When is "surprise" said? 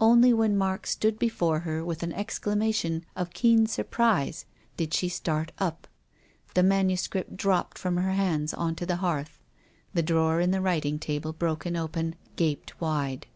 3.68-4.44